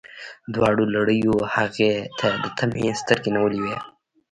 دواړو 0.53 0.83
لړیو 0.95 1.35
هغې 1.55 1.93
ته 2.19 2.29
د 2.43 2.45
طمعې 2.57 2.91
سترګې 3.01 3.29
نیولي 3.35 3.59
وې. 3.63 3.77